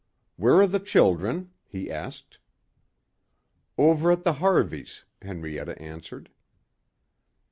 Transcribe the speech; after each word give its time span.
"Where 0.35 0.55
are 0.55 0.65
the 0.65 0.79
children?" 0.79 1.51
he 1.67 1.91
asked. 1.91 2.39
"Over 3.77 4.09
at 4.11 4.23
the 4.23 4.33
Harveys," 4.41 5.03
Henrietta 5.21 5.79
answered. 5.79 6.31